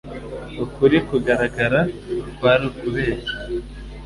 [0.63, 1.79] Ukuri kugaragara
[2.35, 3.35] kwari ukubeshya.